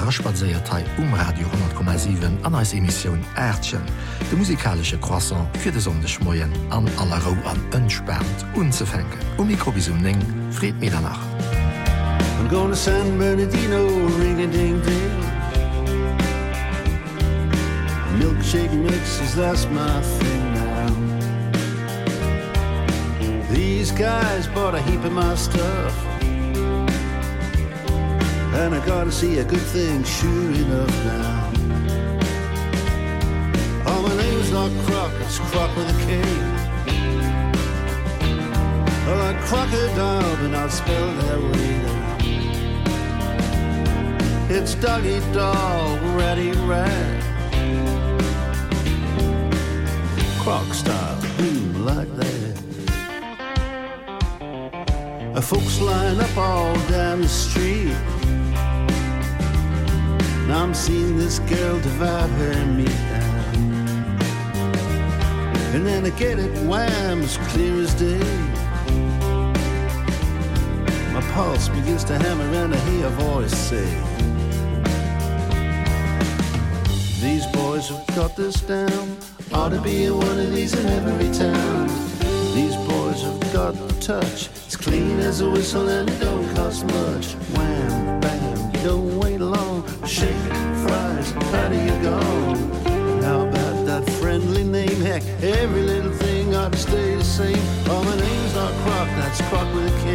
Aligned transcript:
Raschbaéiertei 0.00 0.84
um 0.98 1.14
Radio 1.14 1.46
10,7 1.76 2.44
an 2.44 2.54
als 2.54 2.72
Emissionioun 2.72 3.24
Äerdchen, 3.36 3.82
de 4.30 4.36
musikalsche 4.36 4.98
Croissant 4.98 5.46
fir 5.58 5.72
de 5.72 5.80
Sondechmoien 5.80 6.52
an 6.70 6.88
aller 6.98 7.22
Ro 7.24 7.34
an 7.44 7.60
ënspert 7.72 8.44
unzefänken. 8.54 9.18
Um 9.38 9.46
Mikrovisioning 9.46 10.18
réet 10.60 10.78
mir 10.80 10.90
danach. 10.90 11.20
I'm 12.44 12.48
gonna 12.50 12.76
San 12.76 13.18
Bernardino 13.18 13.86
ring 14.18 14.40
a 14.42 14.46
ding 14.46 14.82
ding 14.82 15.24
Milkshake 18.18 18.72
mixes 18.72 19.34
that's 19.34 19.66
my 19.70 20.00
thing 20.18 20.54
now 20.54 20.90
These 23.50 23.92
guys 23.92 24.46
bought 24.48 24.74
a 24.74 24.82
heap 24.82 25.04
of 25.04 25.12
my 25.12 25.34
stuff 25.36 26.03
and 28.54 28.74
I 28.74 28.86
gotta 28.86 29.10
see 29.10 29.38
a 29.38 29.44
good 29.44 29.66
thing 29.74 30.04
sure 30.04 30.50
enough 30.50 31.04
now. 31.04 31.52
Oh 33.86 34.00
my 34.02 34.16
name's 34.16 34.50
not 34.52 34.70
croc 34.86 35.12
it's 35.20 35.38
Kroc 35.38 35.76
with 35.76 35.88
a 35.90 35.96
K 36.06 36.08
Well 39.06 39.20
I 39.30 39.32
crocodile 39.46 40.36
but 40.36 40.48
not 40.48 40.70
spell 40.70 41.12
that 41.22 41.40
way 41.50 41.70
now 41.82 42.16
It's 44.56 44.74
doggy 44.76 45.20
dog 45.32 46.00
ready 46.16 46.52
rat. 46.52 47.22
Kroc 50.42 50.72
style 50.72 51.20
boom 51.36 51.84
like 51.84 52.10
that. 52.16 52.54
A 55.34 55.42
folks 55.42 55.80
line 55.80 56.20
up 56.20 56.36
all 56.36 56.74
down 56.88 57.22
the 57.22 57.28
street 57.28 57.96
I'm 60.54 60.72
seeing 60.72 61.16
this 61.18 61.40
girl 61.40 61.80
divide 61.80 62.30
her 62.30 62.52
and 62.52 62.76
me. 62.76 62.86
And 65.74 65.84
then 65.84 66.06
I 66.06 66.10
get 66.10 66.38
it 66.38 66.52
wham 66.68 67.22
as 67.22 67.36
clear 67.48 67.74
as 67.82 67.92
day. 67.94 68.20
My 71.12 71.20
pulse 71.32 71.68
begins 71.68 72.04
to 72.04 72.18
hammer 72.18 72.44
and 72.44 72.72
I 72.72 72.78
hear 72.88 73.06
a 73.06 73.10
voice 73.10 73.52
say 73.52 74.14
these 77.20 77.46
boys 77.46 77.88
have 77.88 78.06
got 78.14 78.36
this 78.36 78.60
down. 78.60 79.16
Ought 79.52 79.70
to 79.70 79.80
be 79.80 80.04
in 80.04 80.16
one 80.16 80.38
of 80.38 80.52
these 80.52 80.72
in 80.78 80.86
every 80.86 81.32
town. 81.32 81.88
These 82.54 82.76
boys 82.76 83.22
have 83.22 83.52
got 83.52 83.74
the 83.74 83.94
touch. 84.00 84.48
It's 84.66 84.76
clean 84.76 85.18
as 85.18 85.40
a 85.40 85.50
whistle 85.50 85.88
and 85.88 86.08
it 86.08 86.20
don't 86.20 86.54
cost 86.54 86.84
much. 86.84 87.32
Wham 87.56 88.03
don't 88.84 89.18
wait 89.18 89.40
long. 89.40 89.82
Shake 90.06 90.46
fries 90.84 91.30
how 91.52 91.68
do 91.68 91.76
you 91.76 91.96
go 92.02 92.20
how 93.22 93.40
about 93.48 93.86
that 93.86 94.04
friendly 94.20 94.62
name? 94.62 95.00
Heck 95.00 95.22
every 95.42 95.82
little 95.82 96.12
thing 96.12 96.54
ought 96.54 96.72
to 96.72 96.78
stay 96.78 97.14
the 97.14 97.24
same. 97.24 97.64
Oh 97.88 98.04
my 98.04 98.14
name's 98.14 98.54
not 98.54 98.72
croc 98.84 99.08
that's 99.16 99.40
Kroc 99.48 99.74
with 99.74 99.90
a 99.90 99.96
K. 100.02 100.06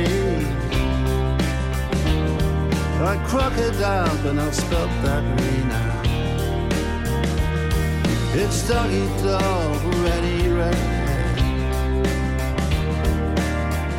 Like 3.03 3.25
crocodile 3.27 4.15
but 4.21 4.33
not 4.33 4.53
spelt 4.53 4.91
that 5.01 5.23
way 5.39 5.57
now. 5.75 6.01
It's 8.35 8.67
doggy 8.69 9.07
dog 9.23 9.83
ready 10.05 10.47
right 10.49 10.99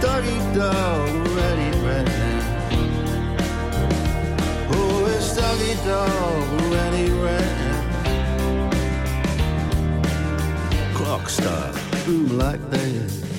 doggy 0.01 0.39
dog 0.55 1.11
ready 1.37 1.80
doggy 5.41 5.75
dog 5.87 6.61
ready 6.71 7.09
red 7.25 7.57
clock 10.95 11.31
star 11.31 11.73
boom 12.05 12.37
like 12.37 12.63
that 12.71 13.30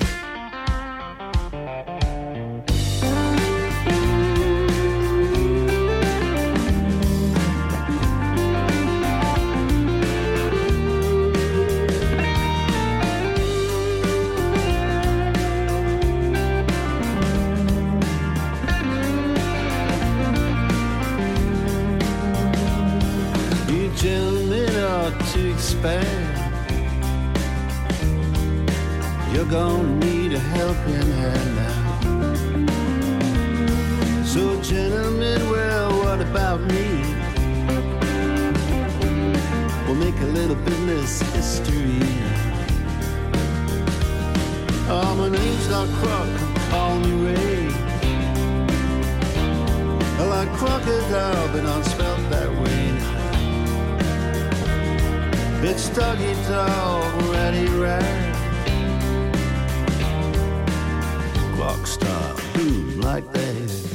clock 61.82 61.86
stop 61.86 62.54
boom 62.54 63.00
like 63.00 63.32
that 63.32 63.91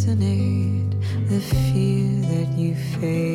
resonate 0.00 0.94
the 1.28 1.40
fear 1.40 2.22
that 2.30 2.58
you 2.58 2.74
face. 2.74 3.29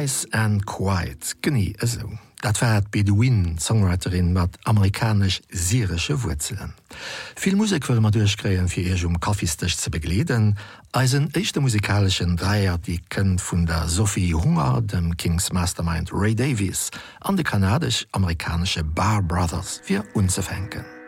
Nice 0.00 0.26
and 0.30 0.64
Quiet 0.64 1.36
genie 1.42 1.74
eso. 1.78 2.18
Dat 2.40 2.60
wärt 2.60 2.90
Bedouin 2.90 3.58
Songwriterin 3.58 4.32
mat 4.32 4.56
amerikasch 4.62 5.40
syresche 5.50 6.22
Wuzelelen. 6.22 6.72
Vill 7.34 7.56
Musik 7.56 7.84
wëll 7.84 8.00
mat 8.00 8.14
duerchkréien 8.16 8.70
fir 8.72 8.88
eg 8.94 9.04
um 9.04 9.18
Kaffeestech 9.20 9.74
ze 9.76 9.90
begleden, 9.92 10.56
als 10.96 11.12
een 11.12 11.28
echte 11.36 11.60
musikalschen 11.60 12.36
Dreiier 12.40 12.78
die 12.80 13.02
kënnt 13.12 13.44
vun 13.44 13.66
der 13.68 13.90
Sophie 13.92 14.32
Hunger, 14.32 14.80
dem 14.80 15.12
Kings 15.16 15.50
Mastermind 15.52 16.08
Ray 16.12 16.32
Davies 16.34 16.88
an 17.18 17.36
de 17.36 17.44
kanadisch-amerikanische 17.44 18.84
Bar 18.84 19.20
Brothers 19.22 19.80
fir 19.84 20.04
unzefänken. 20.14 20.99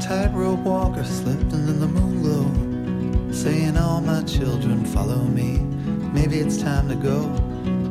Tightrope 0.00 0.60
walker 0.60 1.02
slipped 1.02 1.52
into 1.52 1.72
the 1.72 1.88
moon 1.88 2.22
glow 2.22 3.32
saying 3.32 3.76
all 3.76 4.00
my 4.00 4.22
children 4.24 4.84
follow 4.84 5.22
me. 5.24 5.58
Maybe 6.12 6.38
it's 6.38 6.56
time 6.56 6.88
to 6.88 6.94
go. 6.94 7.22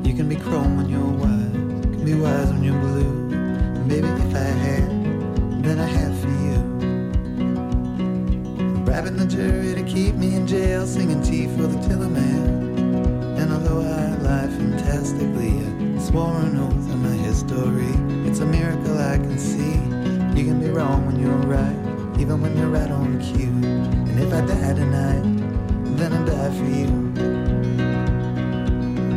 You 0.08 0.16
can 0.16 0.30
be 0.30 0.38
chrome 0.38 0.78
when 0.78 0.90
you're 0.90 1.02
wise 1.02 1.52
can 1.52 2.06
be 2.06 2.14
wise 2.14 2.48
when 2.48 2.64
you're 2.64 2.80
blue. 2.80 3.14
Maybe 3.86 4.08
if 4.08 4.36
I 4.36 4.40
had 4.40 5.64
then 5.64 5.80
I 5.80 5.86
have 5.86 6.18
for 6.22 6.30
you. 6.48 6.58
Grabbing 8.86 9.18
the 9.18 9.26
jury 9.26 9.76
to 9.76 9.84
keep 9.84 10.16
me 10.16 10.36
in 10.36 10.48
jail 10.48 10.88
singing 10.88 11.22
tea 11.22 11.48
for 11.48 11.68
the 11.68 11.88
tiller 11.90 12.10
man. 12.10 13.38
And 13.38 13.52
although 13.52 13.82
I 13.82 14.16
lie 14.22 14.48
fantastically 14.48 15.60
a 15.98 16.00
sworn 16.00 16.58
oath 16.58 16.90
in 16.90 17.04
my 17.04 17.16
history. 17.28 17.94
It's 18.30 18.40
a 18.40 18.46
miracle 18.46 18.98
I 18.98 19.18
can 19.18 19.38
see. 19.38 19.76
You 20.40 20.46
can 20.46 20.62
be 20.62 20.70
wrong 20.70 21.06
when 21.06 21.20
you're 21.20 21.32
right 21.32 21.87
even 22.20 22.42
when 22.42 22.58
you're 22.58 22.70
right 22.70 22.90
on 22.90 23.20
cue. 23.22 23.50
And 24.10 24.20
if 24.20 24.34
I 24.34 24.42
die 24.42 24.74
tonight, 24.74 25.24
then 25.98 26.14
I 26.14 26.26
die 26.26 26.52
for 26.58 26.66
you. 26.66 26.88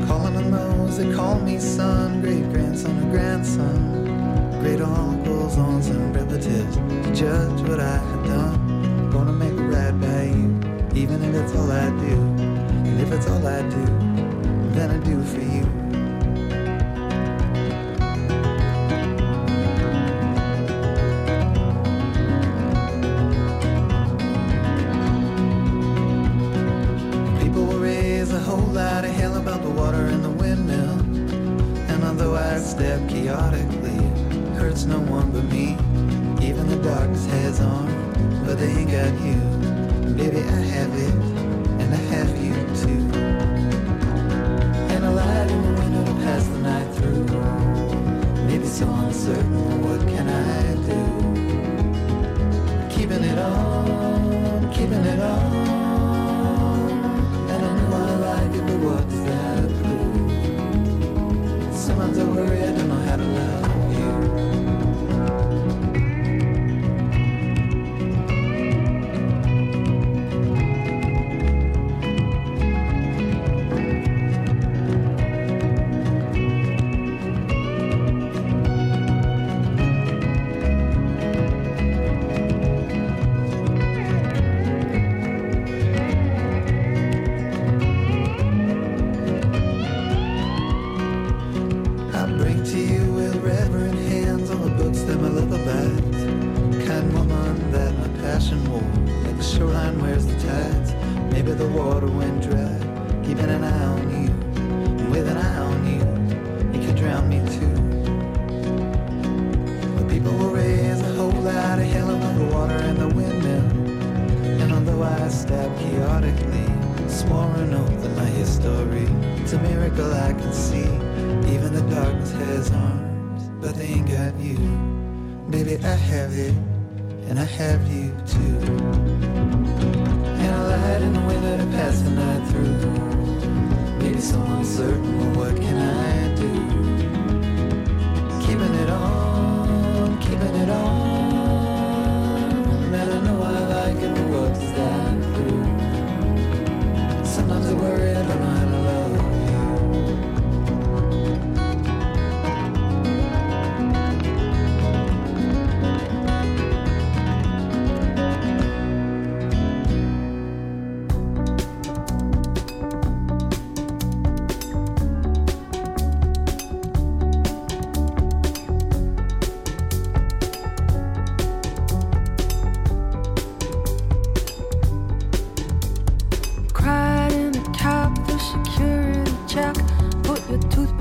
Calling 0.07 0.37
on 0.37 0.51
those 0.51 0.99
that 0.99 1.15
call 1.15 1.39
me 1.41 1.59
son, 1.59 2.21
great 2.21 2.51
grandson 2.53 2.99
or 3.03 3.11
grandson, 3.11 4.61
great 4.61 4.81
uncles, 4.81 5.57
aunts, 5.57 5.89
and 5.89 6.15
relatives 6.15 6.77
to 6.77 7.15
judge 7.15 7.61
what 7.69 7.81
I 7.81 7.97
have 7.97 8.27
done. 8.27 9.11
Gonna 9.11 9.33
make 9.33 9.53
it 9.53 9.63
right 9.63 9.99
by 9.99 10.25
you, 10.25 10.49
even 10.95 11.23
if 11.25 11.35
it's 11.35 11.55
all 11.55 11.71
I 11.71 11.89
do. 11.91 12.17
And 12.87 13.01
if 13.01 13.13
it's 13.13 13.27
all 13.27 13.47
I 13.47 13.63
do, 13.63 13.85
then 14.75 14.91
I 14.91 14.99
do 14.99 15.23
for 15.25 15.41
you. 15.41 15.80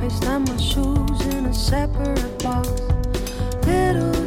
first 0.10 0.26
and 0.26 0.50
my 0.50 0.58
shoes 0.58 1.36
in 1.36 1.46
a 1.46 1.54
separate 1.54 2.44
box. 2.44 2.70
Little 3.66 4.19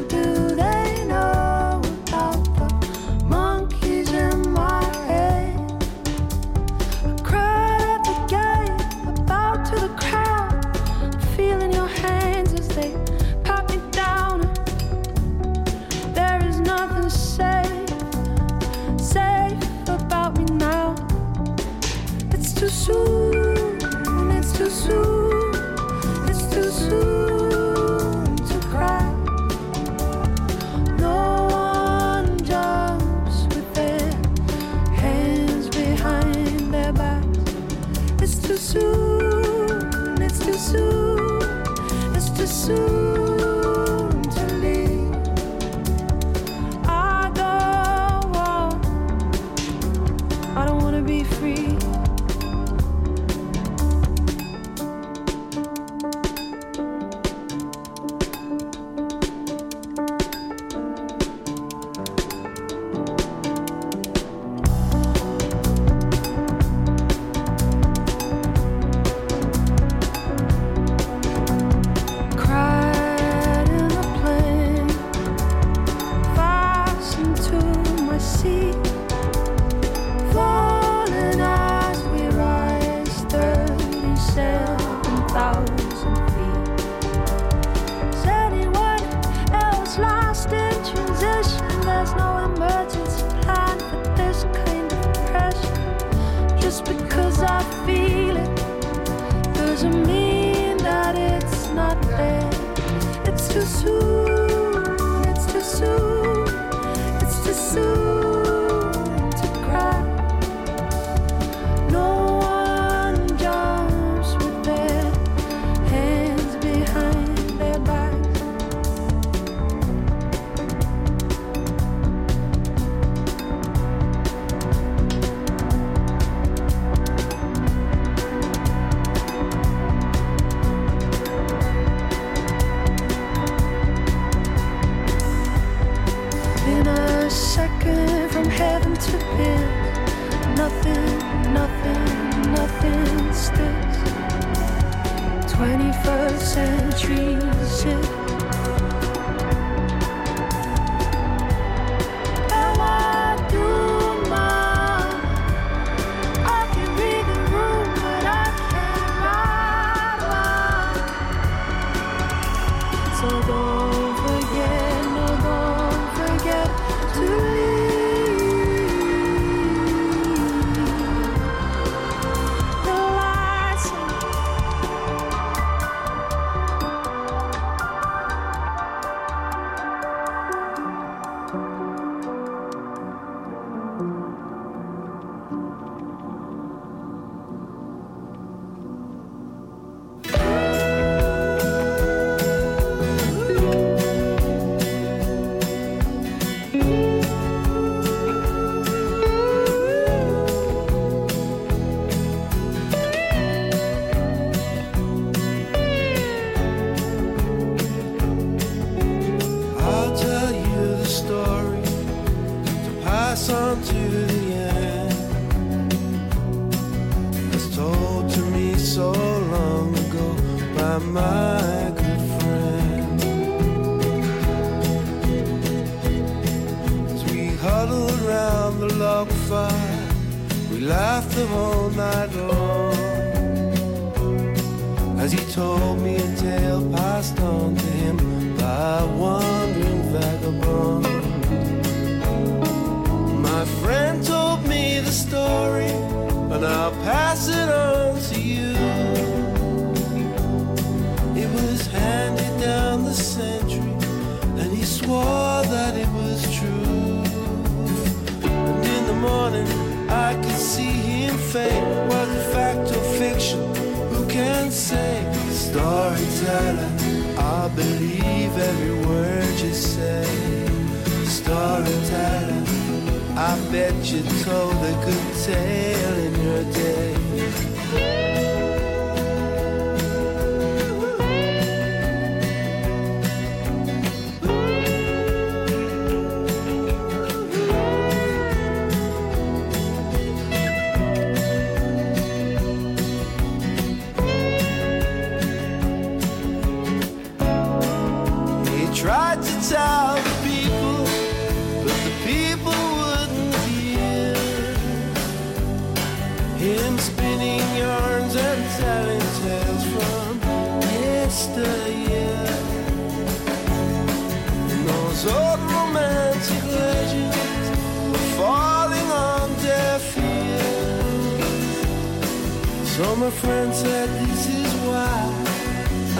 friend 323.40 323.74
said, 323.74 324.08
This 324.20 324.48
is 324.48 324.74
why 324.86 325.18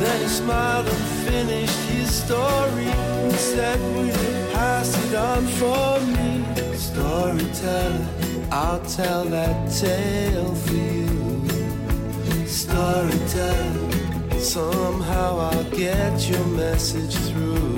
Then 0.00 0.20
he 0.22 0.28
smiled 0.28 0.86
and 0.86 1.04
finished 1.28 1.80
his 1.90 2.08
story 2.24 2.86
and 2.86 3.32
said, 3.32 3.78
Will 3.94 4.06
you 4.06 4.52
pass 4.52 4.88
it 5.04 5.14
on 5.14 5.46
for 5.60 6.00
me? 6.16 6.44
Storyteller, 6.76 8.06
I'll 8.50 8.80
tell 8.80 9.24
that 9.26 9.70
tale 9.72 10.54
for 10.54 10.74
you. 10.74 11.46
Storyteller, 12.46 14.40
somehow 14.40 15.50
I'll 15.50 15.70
get 15.70 16.28
your 16.28 16.46
message 16.46 17.14
through. 17.28 17.77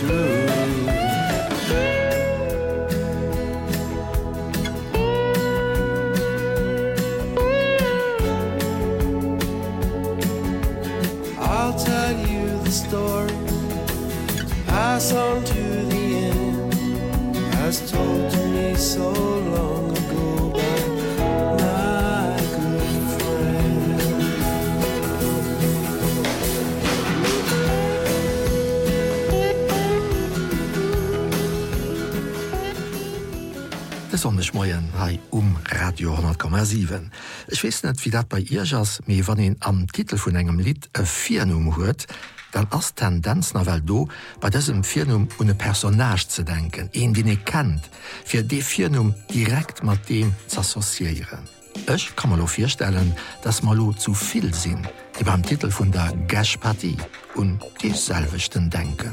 through. 0.00 0.49
sonnech 34.20 34.52
Moien 34.52 34.84
hai 34.98 35.18
um 35.30 35.56
Radio 35.64 36.14
10,7. 36.14 37.10
Ech 37.48 37.62
wees 37.62 37.80
net 37.82 38.04
wie 38.04 38.10
dat 38.12 38.28
bei 38.28 38.40
Igers 38.40 38.98
méi 39.06 39.22
wann 39.24 39.40
en 39.40 39.56
am 39.64 39.86
Titel 39.86 40.18
vun 40.20 40.36
engem 40.36 40.58
Lied 40.60 40.88
e 40.92 41.04
Vinum 41.04 41.70
huet, 41.76 42.04
dann 42.52 42.66
ass 42.70 42.92
Tendenz 42.94 43.54
na 43.54 43.64
Welt 43.64 43.88
do 43.88 44.08
bei 44.40 44.50
dessem 44.50 44.82
Vinum 44.84 45.26
une 45.38 45.54
Personage 45.54 46.26
ze 46.28 46.42
denken, 46.42 46.88
een 46.92 47.12
den 47.12 47.28
e 47.28 47.36
kennt, 47.36 47.88
fir 48.24 48.42
de 48.42 48.60
Vinum 48.62 49.14
direkt 49.32 49.82
mat 49.82 50.08
dem 50.08 50.34
associieren. 50.56 51.48
Ech 51.86 52.14
kann 52.14 52.30
malo 52.30 52.46
firstellen, 52.46 53.14
dats 53.42 53.62
Malo 53.62 53.94
zuviel 53.96 54.52
sinn, 54.54 54.86
de 55.18 55.24
beim 55.24 55.42
Titel 55.42 55.70
vun 55.70 55.90
der 55.90 56.12
Gashpartie 56.26 56.96
un 57.36 57.58
deselvechten 57.80 58.68
denken. 58.68 59.10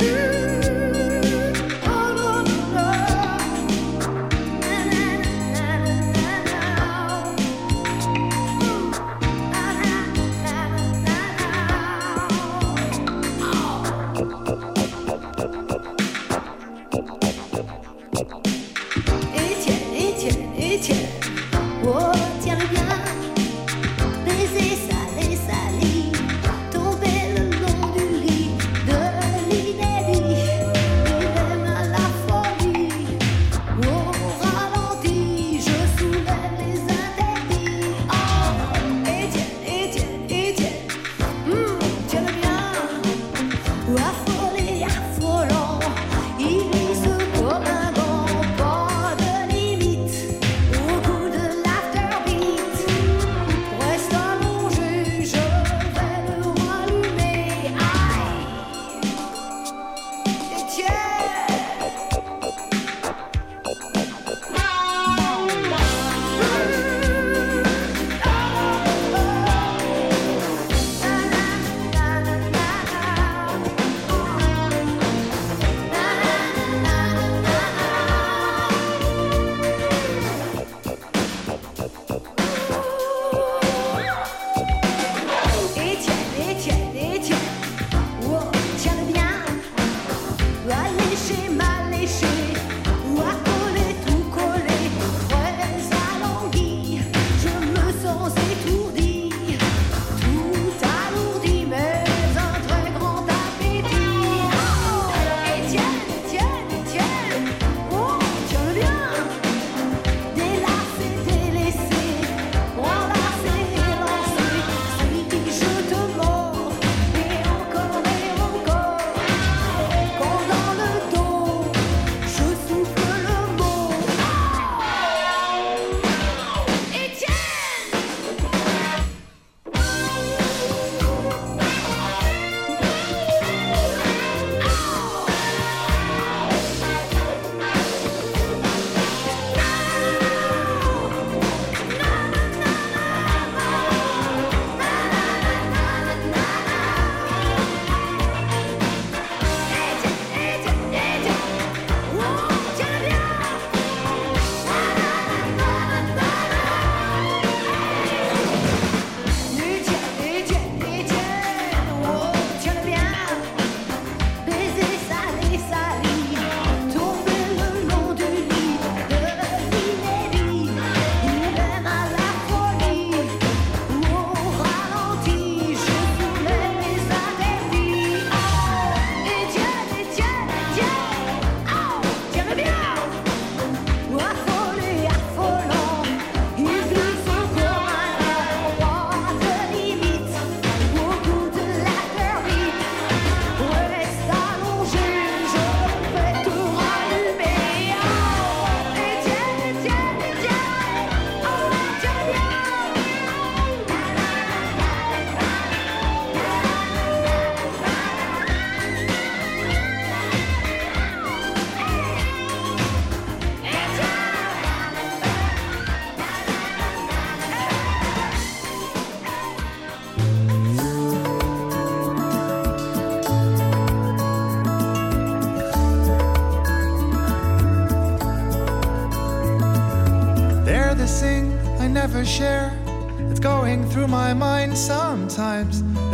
Yeah. 0.00 0.33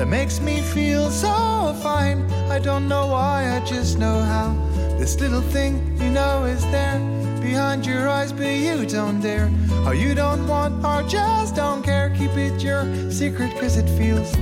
That 0.01 0.07
makes 0.07 0.41
me 0.41 0.63
feel 0.63 1.11
so 1.11 1.77
fine. 1.83 2.23
I 2.51 2.59
don't 2.59 2.89
know 2.89 3.09
why 3.09 3.55
I 3.55 3.63
just 3.67 3.99
know 3.99 4.23
how 4.23 4.55
this 4.99 5.21
little 5.21 5.43
thing 5.43 5.95
you 5.99 6.11
know 6.11 6.45
is 6.45 6.63
there. 6.71 6.99
Behind 7.43 7.85
your 7.85 8.09
eyes 8.09 8.33
but 8.33 8.47
you 8.47 8.87
don't 8.87 9.21
dare. 9.21 9.49
How 9.85 9.91
you 9.91 10.15
don't 10.15 10.49
want 10.49 10.83
or 10.83 11.07
just 11.07 11.55
don't 11.55 11.83
care. 11.83 12.09
Keep 12.17 12.35
it 12.39 12.63
your 12.63 13.11
secret 13.11 13.53
cause 13.61 13.77
it 13.77 13.91
feels 13.99 14.35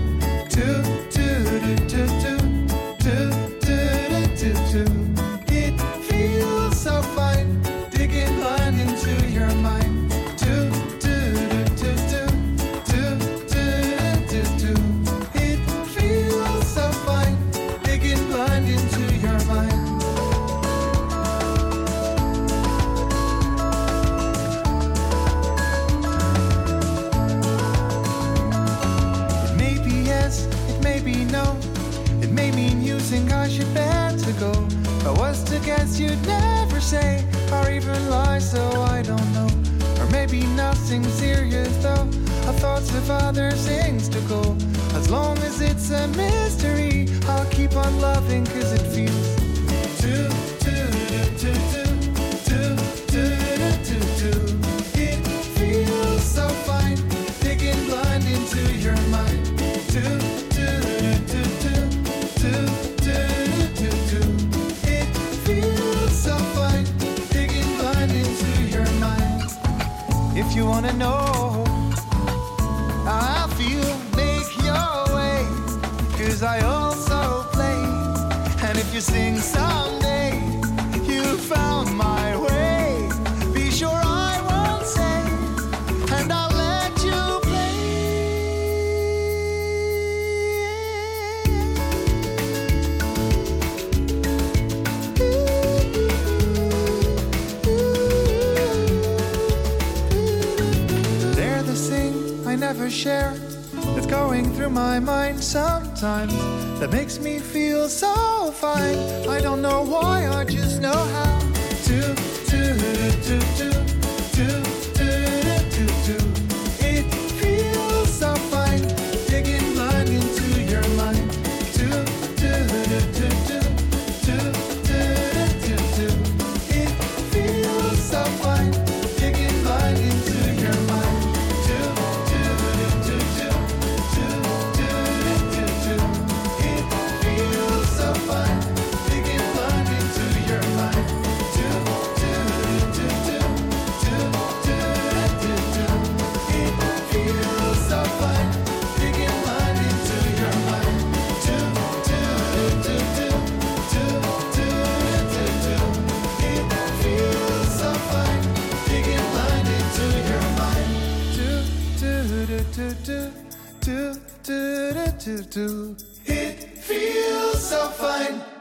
do, 163.89 164.15
do, 164.43 164.93
do, 164.93 165.13
do, 165.19 165.43
do. 165.45 165.97
It 166.27 166.77
feels 166.77 167.69
so 167.71 167.89
fine. 167.89 168.58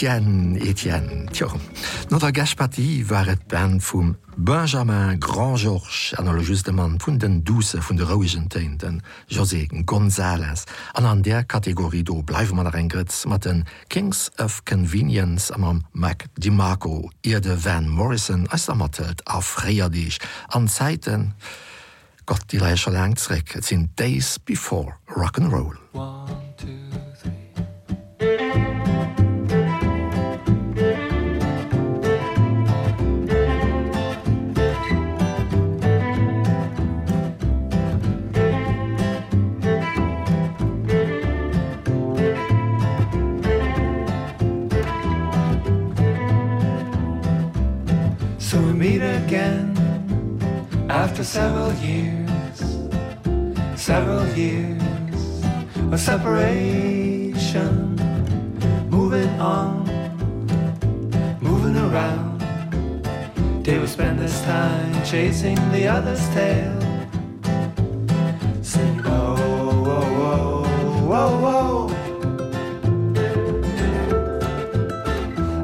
Etienne 0.00 0.58
Etienne 0.58 1.26
Tja. 1.30 1.46
No 2.08 2.18
der 2.18 2.32
Gaspartie 2.32 3.04
waret 3.10 3.46
Ben 3.48 3.78
vum 3.80 4.16
Benjamin 4.34 5.20
Grandgeorges 5.20 6.14
an 6.16 6.26
alle 6.26 6.40
justemann 6.40 6.98
vun 6.98 7.18
den 7.18 7.44
Duse 7.44 7.82
vun 7.82 7.98
de 7.98 8.06
Rogentein 8.06 8.78
den 8.78 9.02
Josegen 9.28 9.84
Gonzales 9.84 10.64
an 10.94 11.04
an 11.04 11.22
der 11.22 11.44
Kategorie 11.44 12.02
do 12.02 12.22
bleif 12.22 12.50
man 12.54 12.72
engretz 12.72 13.26
mat 13.26 13.44
den 13.44 13.66
Kings 13.90 14.30
of 14.38 14.64
Convenience 14.64 15.52
am 15.52 15.64
am 15.64 15.84
Mac 15.92 16.30
DiMarco 16.38 17.10
Ierde 17.22 17.62
Van 17.62 17.86
Morrison 17.86 18.48
als 18.48 18.70
ammatelt 18.70 19.20
aréierdeich 19.28 20.18
an 20.48 20.66
Zeititen 20.66 21.34
Gott 22.24 22.50
die 22.52 22.58
Leicher 22.58 22.92
Längsreck 22.92 23.58
sinn 23.60 23.90
Days 23.98 24.38
before 24.38 24.94
Rock 25.14 25.36
and 25.36 25.52
Roll. 25.52 25.76
One, 25.92 26.54
two. 26.56 28.69
After 51.04 51.24
several 51.24 51.72
years 51.88 52.58
several 53.74 54.26
years 54.36 54.82
of 55.92 55.98
separation 55.98 57.70
moving 58.90 59.32
on 59.40 59.84
moving 61.40 61.76
around 61.76 62.30
they 63.70 63.78
would 63.78 63.88
spend 63.88 64.18
this 64.18 64.40
time 64.42 65.04
chasing 65.04 65.54
the 65.70 65.86
other's 65.86 66.28
tail. 66.30 66.80
Sing 68.62 68.98
whoa 68.98 69.36
whoa 69.86 70.02
whoa 70.18 70.64
whoa 71.10 71.30
whoa. 71.44 71.88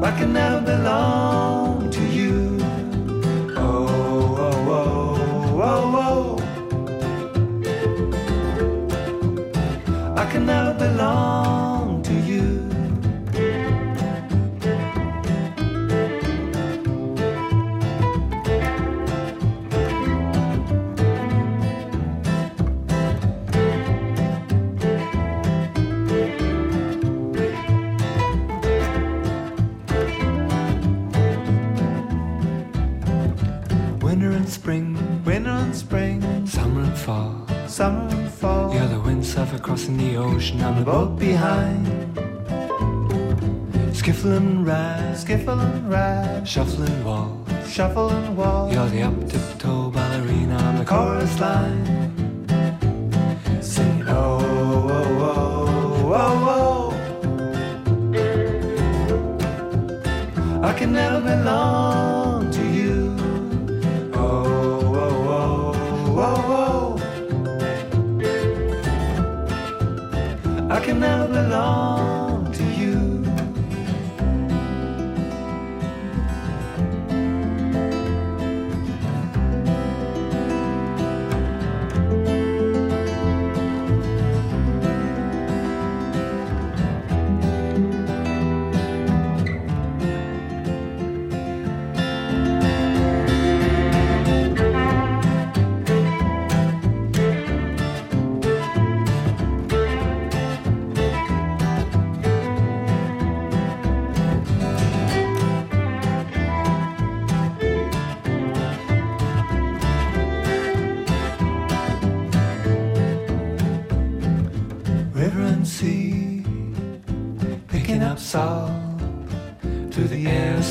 I 0.03 0.11
can 0.19 0.33
never 0.33 0.61
belong 0.61 1.56
can 10.37 10.45
never 10.45 10.76
boat 41.75 42.15
behind 42.15 42.77
skiffling 43.95 44.67
ride. 44.67 45.15
Skiffling 45.15 45.91
ride. 45.91 46.47
Shuffling 46.47 47.05
wall 47.05 47.47
shuffling 47.67 48.37
wall 48.37 48.73
you're 48.73 48.89
the 48.89 49.03
up 49.03 49.29
tiptoe 49.29 49.91
ballerina 49.91 50.57
on 50.57 50.77
the 50.77 50.85
chorus 50.85 51.39
line 51.41 51.96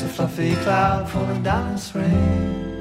fluffy 0.08 0.54
cloud 0.62 1.08
falling 1.10 2.75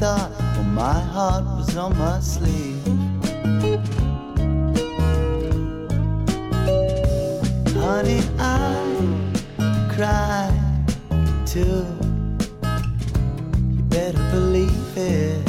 thought 0.00 0.32
my 0.72 0.98
heart 0.98 1.44
was 1.44 1.76
on 1.76 1.94
my 1.98 2.18
sleeve. 2.20 2.82
Honey, 7.76 8.22
I 8.38 8.80
cried 9.94 10.86
too. 11.44 11.84
You 13.74 13.82
better 13.90 14.24
believe 14.30 14.96
it. 14.96 15.46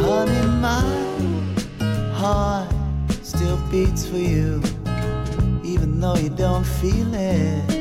Honey, 0.00 0.46
my 0.64 0.80
heart 2.14 2.72
still 3.22 3.58
beats 3.70 4.06
for 4.06 4.16
you, 4.16 4.62
even 5.62 6.00
though 6.00 6.16
you 6.16 6.30
don't 6.30 6.64
feel 6.64 7.12
it. 7.12 7.79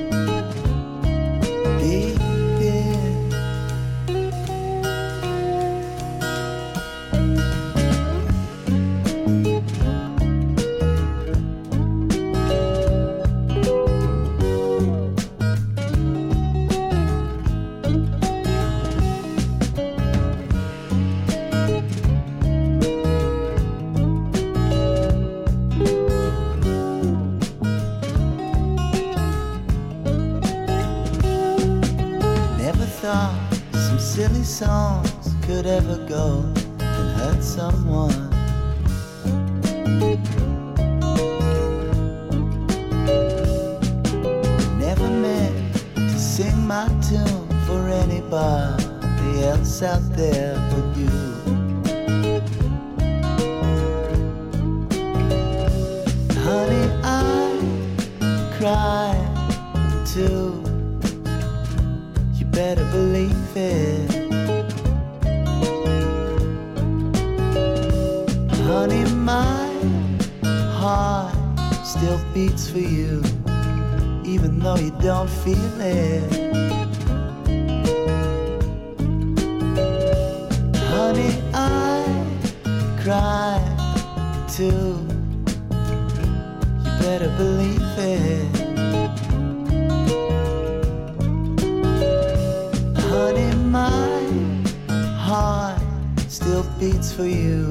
bleeds 96.89 97.13
for 97.13 97.25
you, 97.25 97.69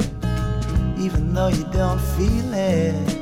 even 0.98 1.32
though 1.34 1.48
you 1.48 1.64
don't 1.72 2.00
feel 2.16 2.54
it. 2.54 3.17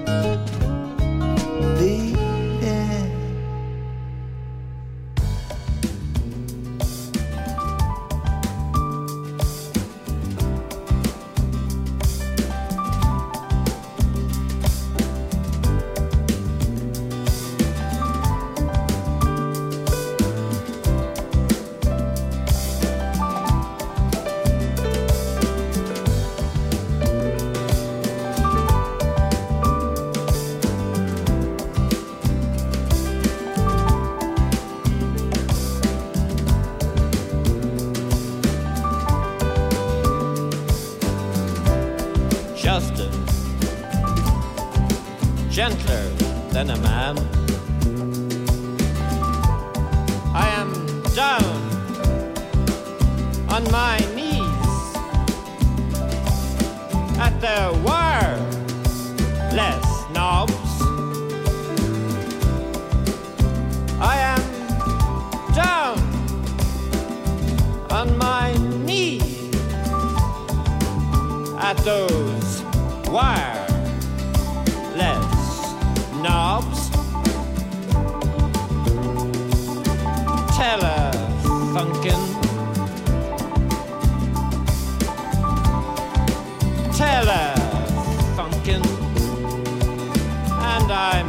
I'm 90.98 91.28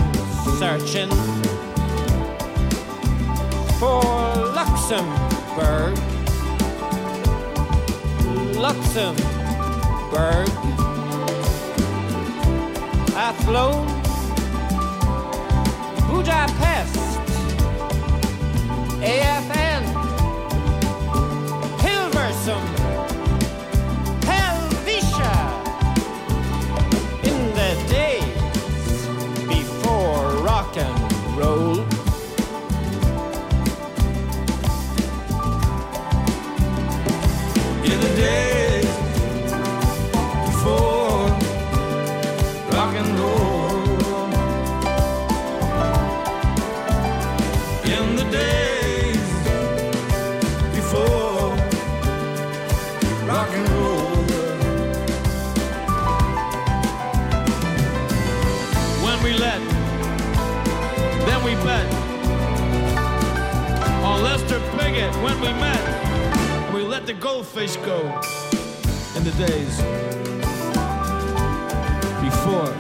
searching 0.58 1.10
for 3.78 4.02
Luxembourg. 4.56 5.98
Luxembourg. 8.56 9.28
Athlone, 13.18 13.88
Budapest, 16.08 17.20
AFN, 19.02 19.84
Hilversum. 21.84 22.77
when 65.28 65.42
we 65.42 65.52
met, 65.60 65.84
and 66.66 66.74
we 66.74 66.84
let 66.84 67.06
the 67.06 67.14
goldfish 67.14 67.76
go 67.78 68.00
in 69.18 69.24
the 69.26 69.34
days 69.46 69.76
before 72.22 72.72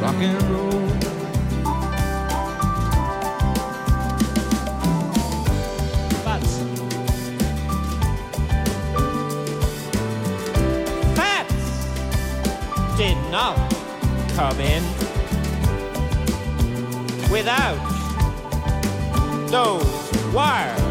rock 0.00 0.14
and 0.22 0.42
roll. 0.52 0.88
Pats. 6.24 6.52
Pats 11.18 11.66
did 12.96 13.18
not 13.32 13.56
come 14.36 14.60
in 14.60 14.82
without 17.32 17.82
those 19.50 20.32
wires 20.32 20.83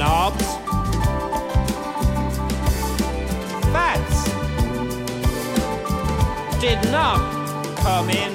knobs. 0.00 0.46
Fats 3.70 4.24
did 6.58 6.80
not 6.90 7.20
come 7.76 8.08
in 8.08 8.32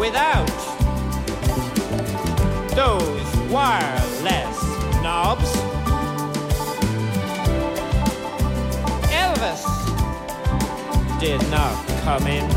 without 0.00 0.50
those 2.74 3.28
wireless 3.52 4.58
knobs. 5.00 5.52
Elvis 9.22 9.62
did 11.20 11.40
not 11.52 11.76
come 12.02 12.26
in 12.26 12.48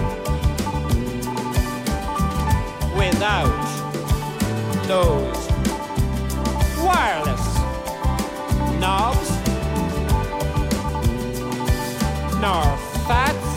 without 2.98 3.62
those 4.88 5.53
wireless 6.84 7.46
knobs 8.80 9.30
nor 12.42 12.66
fats 13.08 13.50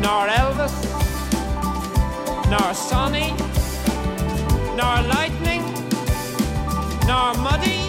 nor 0.00 0.28
Elvis 0.28 0.76
nor 2.50 2.74
Sonny 2.74 3.30
nor 4.78 4.96
lightning 5.14 5.62
nor 7.06 7.34
muddy 7.46 7.82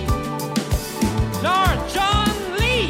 nor 1.42 1.68
John 1.94 2.36
Lee. 2.60 2.90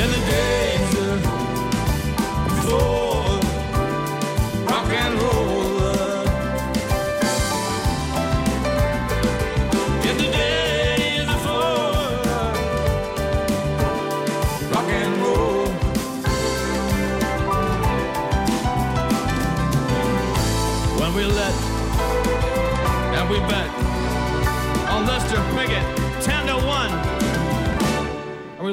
In 0.00 0.08
the 0.14 0.20
days 0.30 0.90
before 2.44 3.07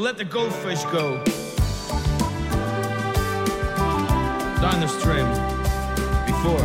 let 0.05 0.17
the 0.17 0.23
goldfish 0.23 0.83
go. 0.91 1.17
Down 4.61 4.79
the 4.79 4.87
stream. 4.87 5.25
Before. 6.27 6.61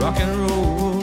Rock 0.00 0.18
and 0.18 0.36
roll 0.40 0.93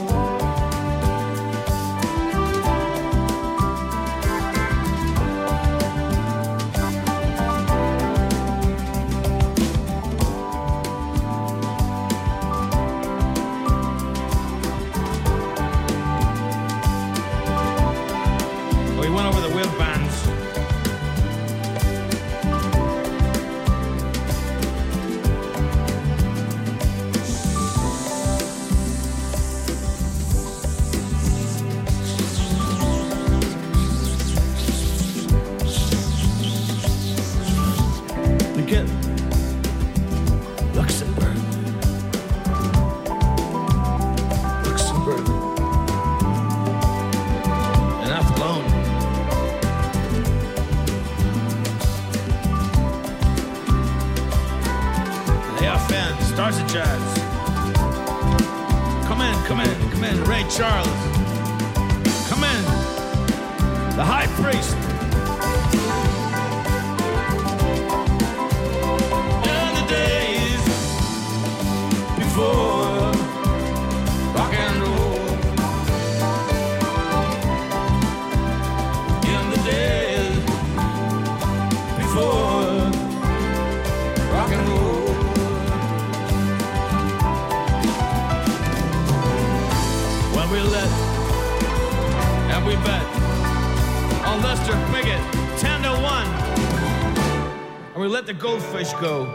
the 98.82 99.00
go. 99.00 99.30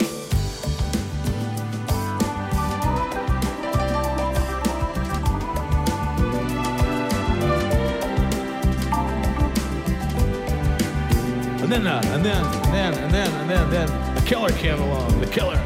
And 11.61 11.71
then 11.71 11.87
uh, 11.87 12.01
and 12.07 12.25
then 12.25 12.43
and 12.45 12.73
then 12.73 12.93
and 12.93 13.13
then 13.13 13.31
and 13.33 13.49
then 13.49 13.63
and 13.63 13.71
then 13.71 14.15
the 14.15 14.21
killer 14.21 14.49
came 14.49 14.81
along 14.81 15.19
the 15.21 15.27
killer. 15.27 15.61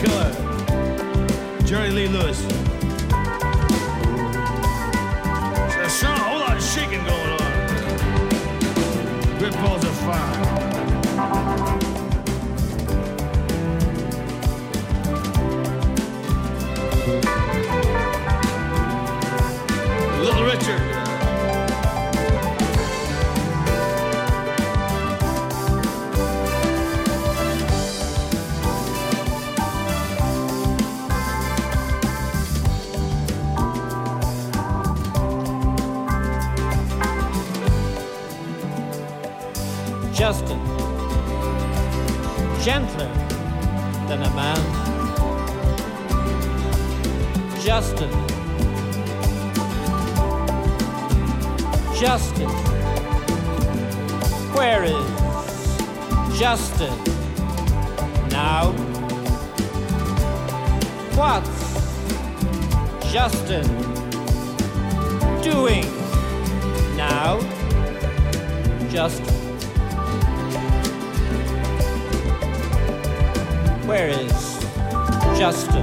Killer. 0.00 0.30
Jerry 1.64 1.90
Lee 1.90 2.06
Lewis. 2.06 2.38
"Son, 5.88 6.16
a 6.16 6.20
whole 6.20 6.38
lot 6.38 6.56
of 6.56 6.62
shaking 6.62 7.04
going 7.04 7.30
on. 7.40 7.52
Good 9.40 9.52
balls 9.54 9.84
of 9.84 9.94
fire 10.06 10.71
Richard. 20.52 20.82
Justin. 40.12 40.60
Gentler 42.62 43.08
than 44.06 44.22
a 44.22 44.30
man. 44.34 44.60
Justin 47.64 48.21
Justin. 52.02 52.48
Where 54.56 54.82
is 54.82 56.36
Justin? 56.36 56.92
Now. 58.28 58.72
What's 61.14 61.62
Justin 63.12 63.62
doing 65.42 65.84
now? 66.96 67.38
Justin 68.90 69.34
Where 73.86 74.08
is 74.08 74.58
Justin 75.38 75.82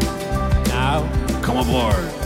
now? 0.67 1.09
come 1.41 1.59
aboard 1.59 2.18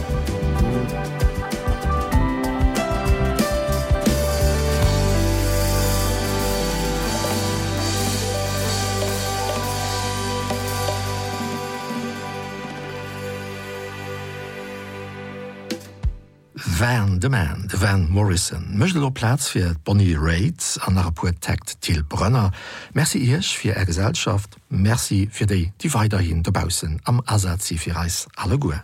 Van 16.83 17.19
de 17.19 17.29
Man, 17.29 17.63
de 17.67 17.77
Van 17.77 18.09
Morrison, 18.09 18.65
mëchtel 18.75 19.05
op 19.07 19.13
Platz 19.15 19.47
fir 19.53 19.69
d 19.71 19.83
Bonnie 19.87 20.17
Raids 20.19 20.73
an 20.83 20.97
der 20.99 21.11
Poetekt 21.15 21.77
Thiel 21.79 22.03
Brënner, 22.03 22.51
Merci 22.91 23.21
Isch 23.37 23.55
fir 23.55 23.77
Ä 23.79 23.85
Gesellschaft, 23.87 24.57
Merci 24.67 25.21
fir 25.31 25.47
déi, 25.47 25.71
die 25.79 25.91
weiterhin 25.95 26.43
debausen 26.43 26.99
am 27.07 27.21
Asazi 27.23 27.77
fir 27.79 27.95
Reis 27.95 28.25
alle 28.35 28.59
Guer. 28.59 28.83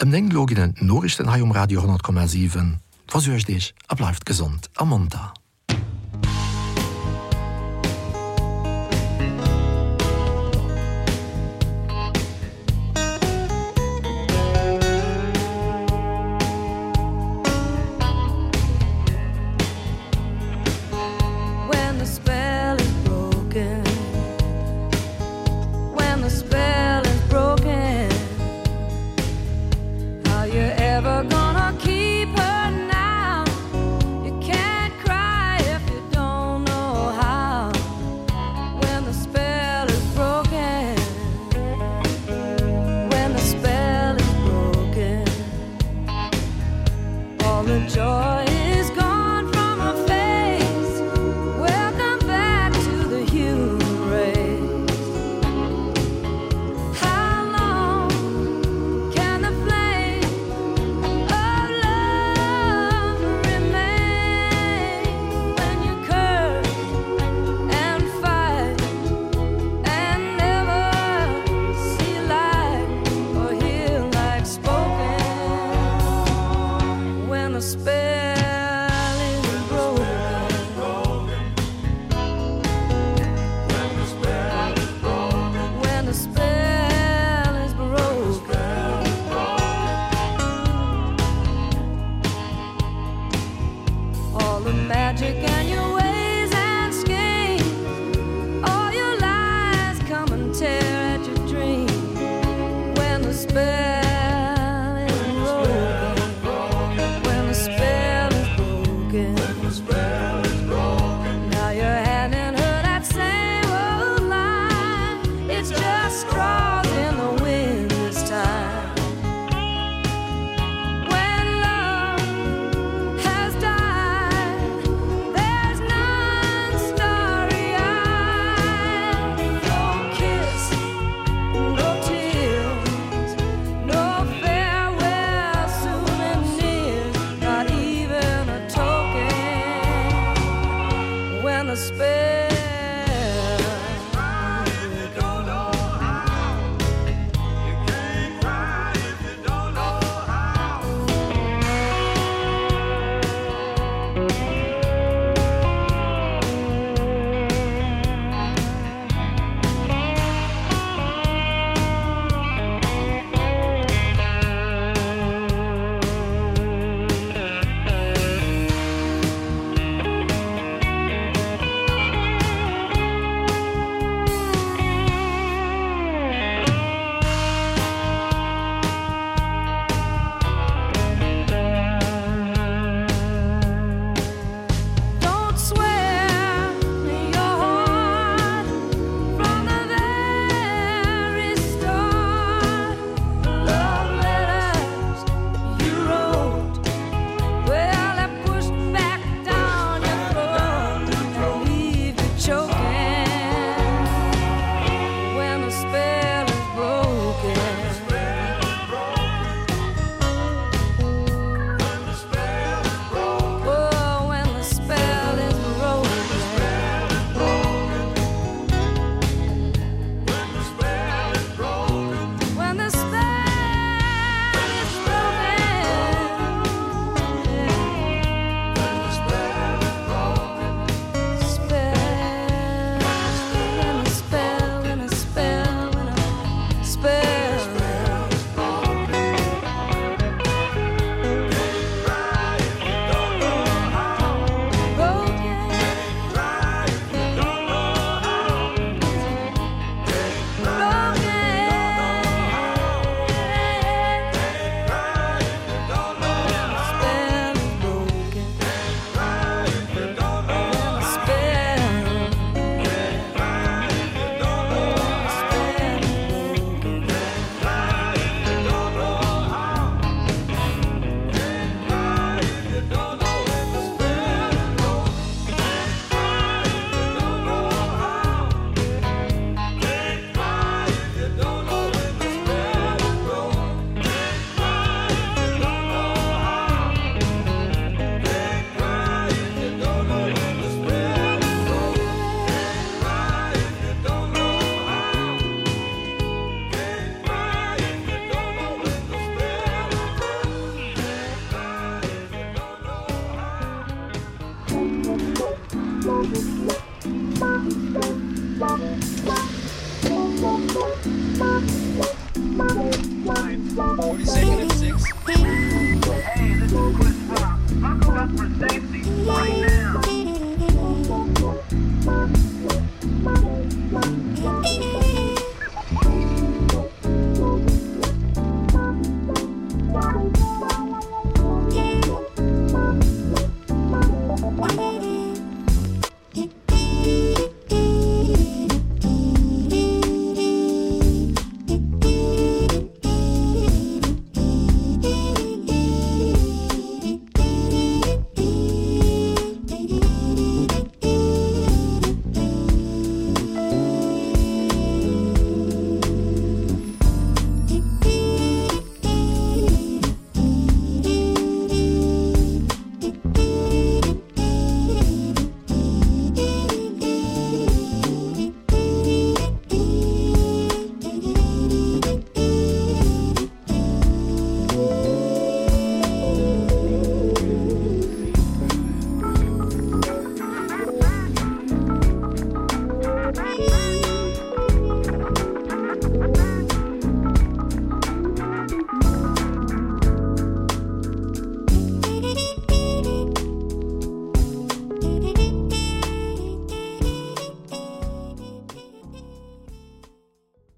Em 0.00 0.14
engloginen 0.14 0.72
Norrichten 0.80 1.28
ha 1.28 1.36
um 1.36 1.52
Radio 1.52 1.84
10,7, 1.84 2.78
versuerch 3.06 3.44
Dich, 3.44 3.74
erbleft 3.88 4.24
gesund. 4.24 4.70
Am 4.74 4.88
Montag. 4.88 5.45